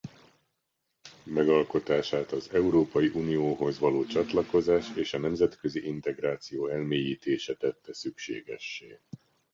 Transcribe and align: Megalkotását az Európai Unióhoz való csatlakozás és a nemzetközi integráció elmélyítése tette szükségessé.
Megalkotását 1.23 2.31
az 2.31 2.49
Európai 2.53 3.07
Unióhoz 3.07 3.79
való 3.79 4.05
csatlakozás 4.05 4.85
és 4.95 5.13
a 5.13 5.17
nemzetközi 5.17 5.87
integráció 5.87 6.67
elmélyítése 6.67 7.55
tette 7.55 7.93
szükségessé. 7.93 8.99